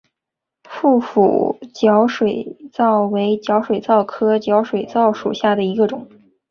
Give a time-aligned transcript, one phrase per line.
[0.63, 6.07] 腹斧角水蚤为角水蚤科角水蚤属下的一个种。